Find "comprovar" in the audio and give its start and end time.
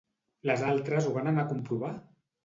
1.51-1.91